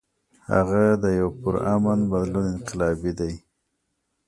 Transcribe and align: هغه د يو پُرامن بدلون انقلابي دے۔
هغه 0.51 0.83
د 1.03 1.05
يو 1.19 1.27
پُرامن 1.41 1.99
بدلون 2.11 2.45
انقلابي 2.55 3.11
دے۔ 3.19 3.31